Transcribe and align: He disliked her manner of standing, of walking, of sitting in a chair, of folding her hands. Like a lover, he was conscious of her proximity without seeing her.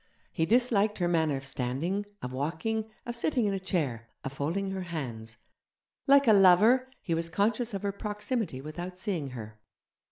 He 0.31 0.47
disliked 0.47 0.97
her 0.97 1.07
manner 1.07 1.37
of 1.37 1.45
standing, 1.45 2.07
of 2.23 2.33
walking, 2.33 2.89
of 3.05 3.15
sitting 3.15 3.45
in 3.45 3.53
a 3.53 3.59
chair, 3.59 4.09
of 4.23 4.33
folding 4.33 4.71
her 4.71 4.81
hands. 4.81 5.37
Like 6.07 6.27
a 6.27 6.33
lover, 6.33 6.89
he 7.03 7.13
was 7.13 7.29
conscious 7.29 7.75
of 7.75 7.83
her 7.83 7.91
proximity 7.91 8.61
without 8.61 8.97
seeing 8.97 9.29
her. 9.29 9.59